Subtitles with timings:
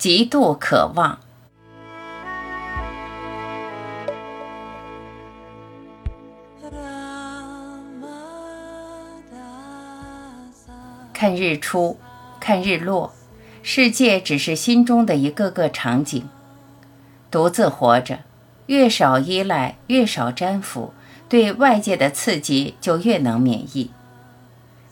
[0.00, 1.18] 极度渴望。
[11.12, 11.98] 看日出，
[12.40, 13.12] 看日落，
[13.62, 16.26] 世界只是心中的一个个场景。
[17.30, 18.20] 独自活着，
[18.68, 20.94] 越少依赖，越少粘附，
[21.28, 23.90] 对外界的刺激就越能免疫。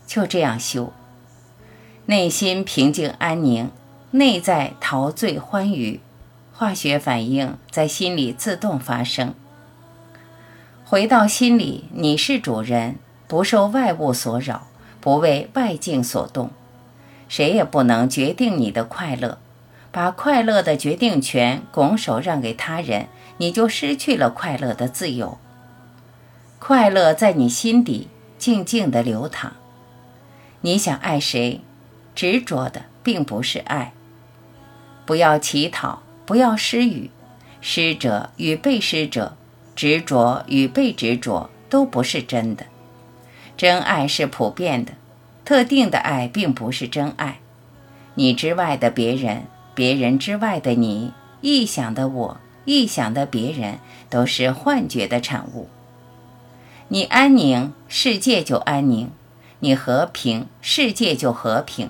[0.05, 0.93] 就这样修，
[2.05, 3.71] 内心平静安宁，
[4.11, 5.99] 内在陶醉欢愉，
[6.53, 9.35] 化学反应在心里自动发生。
[10.85, 12.95] 回到心里，你是主人，
[13.27, 14.67] 不受外物所扰。
[15.01, 16.49] 不为外境所动，
[17.29, 19.37] 谁也不能决定你的快乐。
[19.93, 25.37] 把快乐的决定权拱手让给他人，你就失去了快乐的自由。
[26.59, 29.53] 快乐在你心底静静地流淌。
[30.61, 31.61] 你想爱谁，
[32.13, 33.93] 执着的并不是爱。
[35.09, 37.09] 不要乞讨，不要施予。
[37.61, 39.35] 施者与被施者，
[39.75, 42.67] 执着与被执着，都不是真的。
[43.57, 44.91] 真爱是普遍的，
[45.43, 47.39] 特定的爱并不是真爱。
[48.13, 51.11] 你之外的别人，别人之外的你，
[51.41, 53.79] 臆想的我，臆想的别人，
[54.11, 55.69] 都是幻觉的产物。
[56.89, 59.07] 你安宁，世界就安宁；
[59.61, 61.87] 你和平，世界就和平；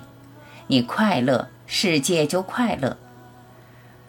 [0.68, 2.96] 你快乐，世界就快乐。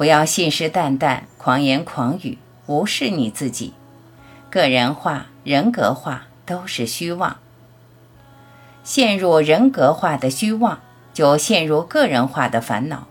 [0.02, 3.76] 不要信誓旦旦、狂言狂语，无视你自己。
[4.50, 7.38] 个人化、人格化都是虚妄。
[8.84, 10.80] 陷入人格化的虚妄，
[11.14, 13.06] 就陷入个人化的烦恼。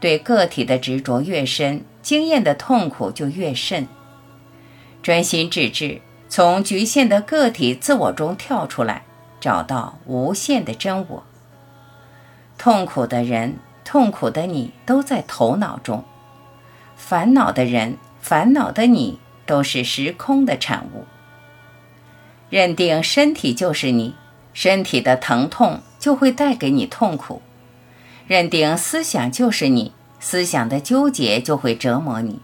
[0.00, 3.86] 对个体的执着越深，经验的痛苦就越甚。
[5.02, 9.04] 专心致志，从局限的个体自我中跳出来，
[9.42, 11.22] 找到无限的真我。
[12.56, 16.02] 痛苦的人，痛苦的你，都在头脑中；
[16.96, 21.04] 烦恼的人，烦恼的你，都是时空的产物。
[22.50, 24.14] 认定身体就是你。
[24.52, 27.42] 身体的疼痛就会带给你痛苦，
[28.28, 32.40] 认定思想就是你，思想的纠结就会折磨你。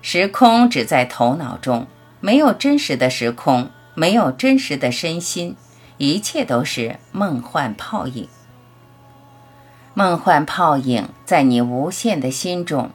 [0.00, 1.88] 时空只在头脑中，
[2.20, 5.56] 没有真实的时空，没有真实的身心，
[5.96, 8.28] 一切都是梦幻泡影。
[9.94, 12.92] 梦幻泡影在你无限的心中，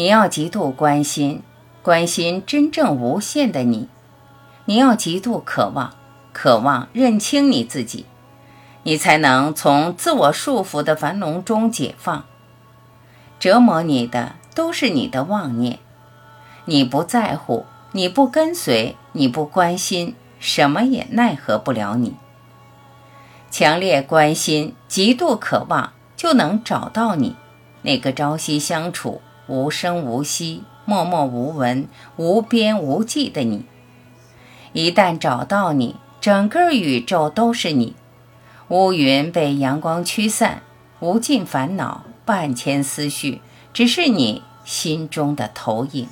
[0.00, 1.42] 你要极度关心，
[1.82, 3.86] 关心真正无限的你，
[4.64, 5.92] 你要极度渴望。
[6.32, 8.06] 渴望认清你自己，
[8.84, 12.24] 你才能从自我束缚的樊笼中解放。
[13.38, 15.78] 折磨你的都是你的妄念，
[16.64, 22.14] 你不在乎，你不跟随，你不关心，什么也奈何不了你。
[23.50, 27.36] 强烈关心，极度渴望，就能找到你
[27.82, 33.64] 那个朝夕相处、无声无息、默默无闻、无边无际的你。
[34.72, 37.96] 一旦找到你，整个宇宙都是你，
[38.68, 40.62] 乌云被阳光驱散，
[41.00, 43.40] 无尽烦恼，万千思绪，
[43.72, 46.06] 只是你心中的投影。